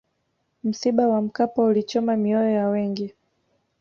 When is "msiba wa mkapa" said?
0.63-1.63